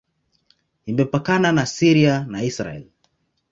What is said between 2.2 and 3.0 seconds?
na Israel.